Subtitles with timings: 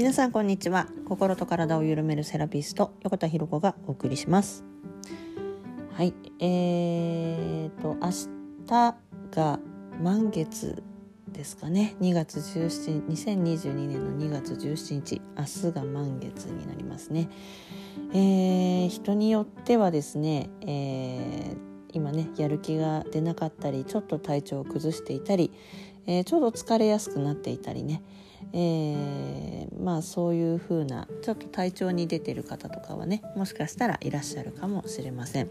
[0.00, 0.88] 皆さんこんにちは。
[1.06, 4.64] 心と体を緩めるセラピスト横田博子がお送りします。
[5.92, 8.10] はいえーと明
[8.66, 8.94] 日
[9.30, 9.60] が
[10.02, 10.82] 満月
[11.30, 11.96] ですかね。
[12.00, 17.28] 2月17 2022年の2月17日明日が満月になりますね。
[18.14, 21.56] えー、人によってはですね、えー、
[21.92, 25.52] 今ねやる気が出なかったりちょっと体調を崩していたり、
[26.06, 28.02] えー、ちょうど疲れやすくなっていたりね、
[28.54, 29.29] えー、
[29.82, 35.50] まあそういう風なちょっと体調に出てる方とかはねもしかしたらいらっしゃるかもしれません。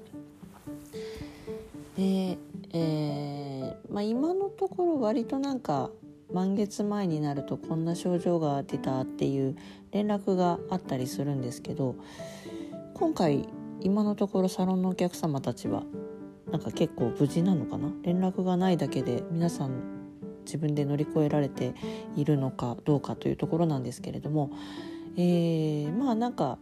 [1.98, 2.38] で、
[2.72, 5.90] えーまあ、今のところ割となんか
[6.32, 9.58] 満月前になるとこんな症状が出たっていう
[9.92, 11.96] 連絡があったりするんですけど
[12.94, 13.50] 今回
[13.82, 15.84] 今のところサロンのお客様たちは
[16.52, 17.92] なんか結構無事なのかな？
[18.04, 19.99] 連絡がないだけで皆さん
[20.50, 21.76] 自分で乗り越えられて
[22.16, 24.52] いるのかどうかというところなんですけれども、
[25.16, 26.58] えー、まあなんか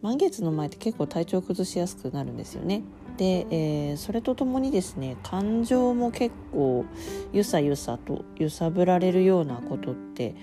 [0.00, 2.82] 満月の前って結構体調崩しやすくなるんですよね。
[3.16, 6.84] で、えー、それとともにですね感情も結構
[7.32, 10.34] ゆさゆさと揺さぶられるようなことって、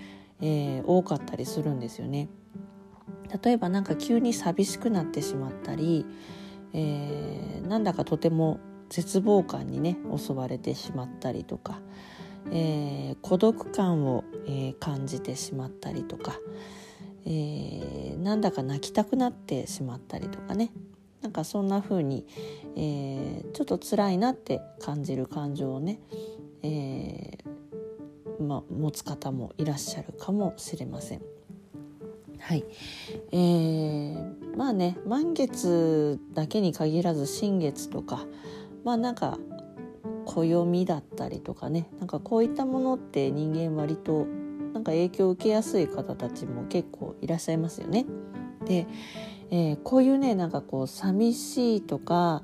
[0.42, 2.30] えー、多かったりするんですよね。
[3.44, 6.06] 例えばなんか急に寂しくなってしまったり、
[6.74, 11.80] えー、なんだかとても絶望感にね襲われてしまったりとか、
[12.52, 16.40] えー、孤独感を、えー、感じてしまったりとか、
[17.26, 20.72] えー、なんだか泣きたくなってしまったりとかね
[21.22, 22.26] なんかそんな風に、
[22.76, 26.00] えー、ちょっと辛いなって感じる感情をね、
[26.64, 27.60] えー
[28.42, 31.22] まあ、持つ方もいらっしゃるかもしれません。
[32.40, 32.64] はい、
[33.32, 38.26] えー、まあね満月だけに限らず新月とか
[38.86, 39.38] まあなんか
[40.26, 44.28] 暦だったりとかねなんかこういったものって人間割と
[44.74, 48.06] なんか影響を受けやすい方たちも結構いらっしゃいますよね。
[48.66, 48.88] で、
[49.50, 52.44] えー、こういうねなんかこう寂しいとか、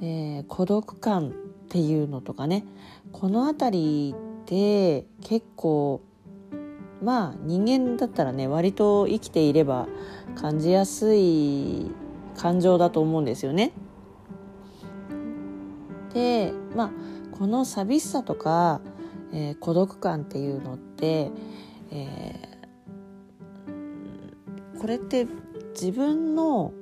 [0.00, 1.32] えー、孤独感っ
[1.68, 2.64] ていうのとかね
[3.12, 6.00] この辺りって結構
[7.02, 9.88] まあ人間だったらね割と生きていれば
[10.34, 11.90] 感じやすい
[12.36, 13.72] 感情だと思うんですよね。
[16.12, 16.90] でまあ
[17.36, 18.80] この寂しさとか、
[19.32, 21.30] えー、孤独感っていうのって、
[21.90, 25.26] えー、これって
[25.74, 26.72] 自分の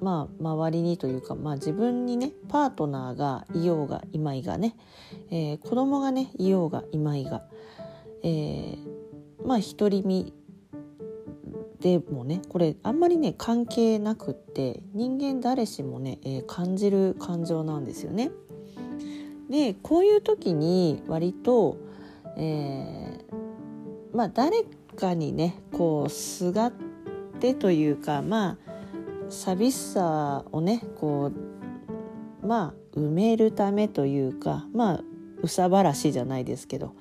[0.00, 4.76] まあ、周りにというか、まあ、自分にねパートナーがいようがいまいがね、
[5.30, 7.42] えー、子供がねいようがいまいが、
[8.22, 8.76] えー、
[9.44, 10.32] まあ独り身
[11.80, 18.30] でもねこれあんまりね関係なくって人間誰しもね、えー、感じる感情なんですよね。
[19.48, 21.78] でこういう時に割と、
[22.36, 24.64] えー、まあ誰
[24.96, 26.72] かにねこうすがっ
[27.40, 31.30] てというかまあ寂しさをねこ
[32.42, 35.00] うまあ埋めるためというかまあ
[35.42, 36.94] 憂さ晴らしじゃないですけど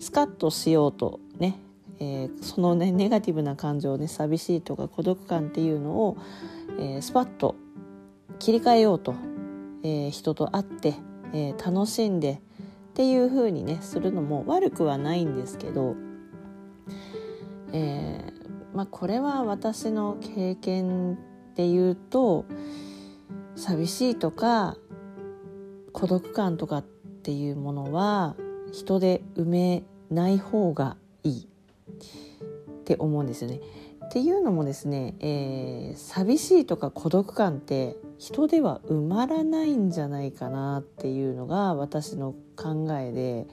[0.00, 1.58] スカッとしようとね、
[1.98, 6.16] えー、そのねネガティブな感情ね寂しいとか孤独感っていうのを、
[6.78, 7.56] えー、スパッと
[8.38, 9.14] 切り替えようと、
[9.82, 10.94] えー、人と会って、
[11.32, 12.40] えー、楽しんで
[12.90, 15.96] っていう風にねするのも悪くはないんですけど、
[17.72, 18.32] え
[18.74, 21.16] まあ、これは私の経験
[21.54, 22.44] で言うと
[23.54, 24.76] 寂しいとか
[25.92, 28.36] 孤独感とかっていうものは
[28.72, 31.48] 人で埋めない方がいい。
[32.86, 33.60] って思うんですよね。
[34.04, 43.48] っていうのもですね、えー、寂しいとか孤独感って人では埋まらないんじゃないかなっていうのが私の考えで、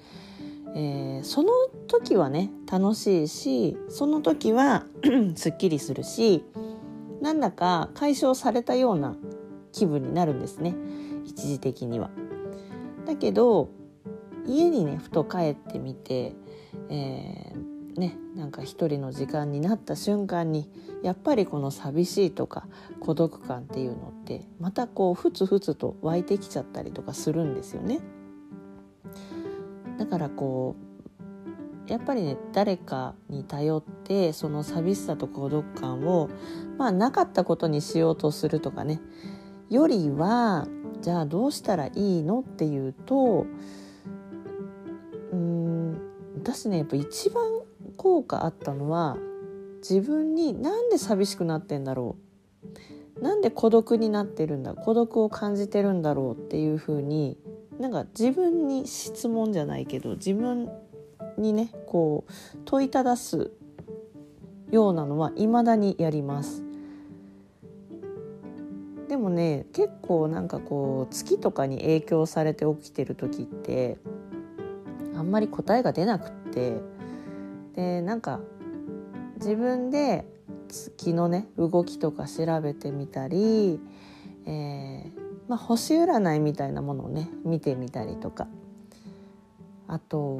[0.76, 1.50] えー、その
[1.88, 4.86] 時はね楽しいしその時は
[5.36, 6.46] すっきりするし
[7.20, 9.16] なんだか解消されたような
[9.72, 10.76] 気分になるんですね
[11.26, 12.12] 一時的には。
[13.08, 13.70] だけど
[14.46, 16.36] 家にねふと帰ってみて、
[16.90, 20.70] えー、ねなんか一人の時間になった瞬間に
[21.04, 22.68] やっぱりこの寂しいとか
[23.00, 28.00] 孤独感っていうのってまたこうふつふつと湧いてきちゃったりとかするんですよね。
[29.98, 30.94] だからこう
[31.92, 36.30] やっぱりね誰かに頼ってその寂しさと孤独感を
[36.78, 39.02] まあなかったことにしようとするとかね
[39.70, 40.68] よりは
[41.02, 43.46] じゃあどうしたらいいのっていうと
[45.32, 46.02] うん
[46.38, 47.44] 私ねやっぱ一番
[47.96, 49.18] 効果あったのは
[49.80, 52.16] 自分になんで寂しくなってんだろ
[53.20, 53.22] う？
[53.22, 54.74] なんで孤独になってるんだ？
[54.74, 57.38] 孤独を感じてるんだろうっていうふうに
[57.80, 60.70] なんか自分に質問じゃないけど自分
[61.38, 62.32] にねこう
[62.66, 63.52] 問いただす
[64.72, 66.64] ようなのは未だにやります。
[69.10, 73.98] でもね結構なんかこう月とかに影響されて起きてる時って
[75.16, 76.78] あんまり答えが出なくって
[77.76, 78.40] でなんか
[79.38, 80.26] 自分で
[80.68, 83.80] 月のね動きとか調べてみたり、
[84.46, 88.48] えーまあ、星占いみたいなものをね見てみたりとか。
[89.86, 90.40] あと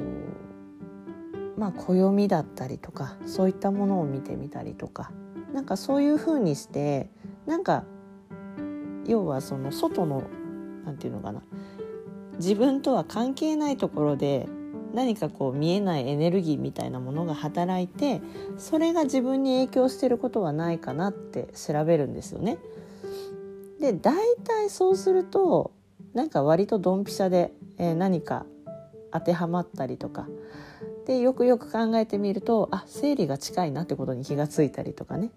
[1.56, 5.12] まあ暦だったりとかそういったものを見てみたりとか。
[5.52, 7.08] なんかそういうふうにして
[7.46, 7.84] なんか
[9.06, 10.24] 要はその外の
[10.84, 11.42] 何て言うのかな。
[12.38, 14.48] 自分とは関係ないところで
[14.94, 18.22] 何かこう見えないエネルギーみたいなものが働いて
[18.56, 22.58] それが自分に影響してることはないかなって調べるんですよね。
[23.80, 24.14] で大
[24.44, 25.72] 体そうすると
[26.14, 28.46] なんか割とドンピシャで、えー、何か
[29.12, 30.28] 当てはまったりとか
[31.06, 35.30] でよくよく考えてみるとあ生理が近いなってことに気がついたりとかね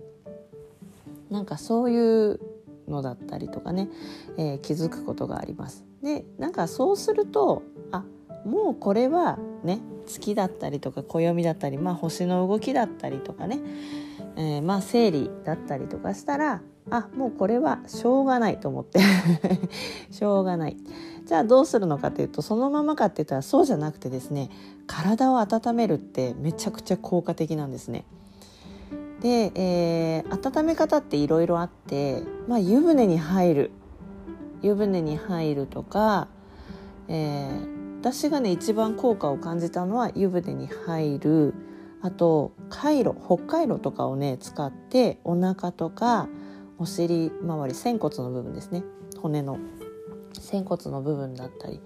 [1.30, 2.39] なんかそういう
[2.88, 3.89] のだったりとかね、
[4.38, 5.83] えー、気づくことがあります。
[6.01, 8.06] でなんかそうするとあ
[8.48, 13.60] もうこれはね月だったりとか暦だったり、まあ、星の動きだったりとかね、
[14.38, 19.00] えー、まあ生理だったりとかしたらあもうこれはしょうがないと思って。
[20.10, 20.78] しょうがない。
[21.26, 24.50] じゃあどうするのかというとそのままかって言ったらそうじゃなくてですね
[24.88, 28.06] 体を温めるってめちゃくちゃ効果的なんですね。
[29.20, 33.72] で、えー、温め方っていろいろあって、まあ、湯船に入る。
[34.62, 36.30] 湯船に入るとか、
[37.08, 41.54] えー、私がね一番効果を感じたのは湯船に入る
[42.02, 46.30] あと回路北海道とかをね使ってお腹とか
[46.78, 48.84] お尻周り仙骨の部分ですね。
[49.20, 49.58] 骨の
[50.34, 51.82] 仙骨の部分だったり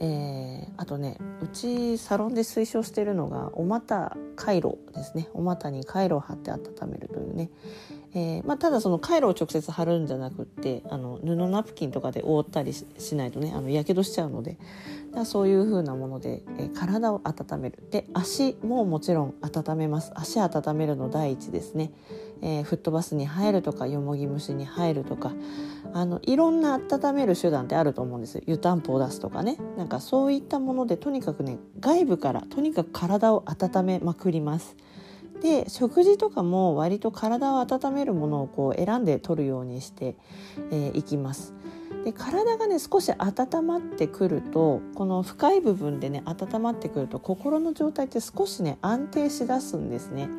[0.00, 5.28] えー、あとねうちサロンで推奨しているのがお股回路ですね。
[5.34, 6.60] お股に回路を貼って温
[6.90, 7.50] めるというね、
[8.16, 14.56] えーまあ、ただその回路を直接貼るんじゃなくってあの布ナプキンとかで覆ったりしないとねやけどしちゃうので
[15.24, 17.82] そういう風なもので、えー、体を温める。
[17.90, 20.12] で足ももちろん温めます。
[20.14, 21.92] 足温めるの第一ですね、
[22.42, 25.32] えー、フットバスに入るとかよもぎ虫に入るとか
[25.92, 29.58] あのいろんな温める手段ってあると思うんです湯たんぽを出すとかね。
[29.76, 34.76] なんかそういったものでとにかくね外部からとにかく体を温めまくります。
[35.44, 40.14] で食事とかも割と体を温めるものをこう選んで取るようにしてい、
[40.70, 41.52] えー、きます。
[42.02, 50.30] で体がね少し温まってくるとこの深い部分でね温まってくると心の状態って少しね安定しだすんですね。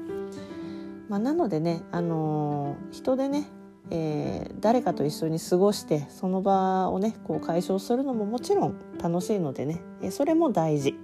[1.08, 3.48] まあ、なのでね、あのー、人でね
[3.92, 10.96] えー、誰かと一緒に過ごしてその場をねこう解消するのももちろん楽しいのでね、えそれも大事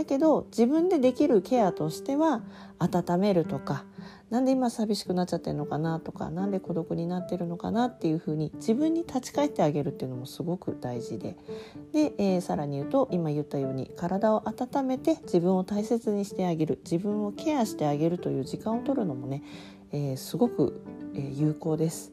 [0.00, 2.40] だけど自分でできるケアとしては
[2.78, 3.84] 温めるとか
[4.30, 11.36] なんで今寂しくなっちゃってるのかなとか何で孤独になってるのかなっていうふうに自分に立ち返ってあげるっていうのもすごく大事で
[11.92, 19.42] で、えー、さらに言うと今言ったように体を温めて自分を大切にしてあげる自分をケアしてあげるという時間を取るのもね、
[19.92, 20.80] えー、すごく
[21.14, 22.12] え、有効です。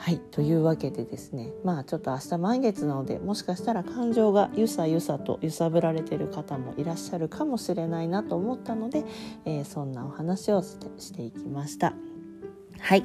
[0.00, 9.04] はいというわけでですねまあちょっと明日満月なのでもしかしたら感情がゆさゆさと揺さぶられてる方もいらっしゃるかもしれないなと思ったので、
[9.44, 11.92] えー、そんなお話をしていきました。
[12.80, 13.04] はい、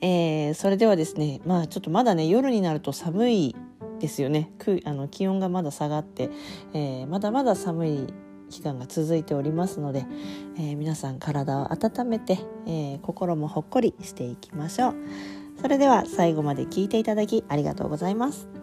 [0.00, 3.56] えー、それではですねまあちょっとまだね夜になると寒い
[3.98, 4.52] ですよね。
[4.84, 6.30] あの気温がまだ下がって、
[6.72, 8.06] えー、まだまだ寒い
[8.50, 10.06] 期間が続いておりますので、
[10.56, 14.94] えー、皆さん体を温めて、えー、心もほっこりしていきましょう。
[15.60, 18.59] それでは最後まで聞いていただきありがとうございます。